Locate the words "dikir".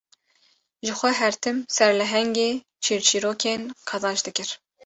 4.25-4.49